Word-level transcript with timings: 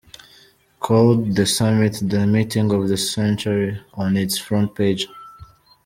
called 0.79 1.35
the 1.35 1.45
summit 1.45 1.99
"the 2.01 2.25
meeting 2.25 2.71
of 2.73 2.87
the 2.89 2.97
century" 2.97 3.79
on 3.93 4.17
its 4.17 4.35
front 4.35 4.73
page. 4.73 5.05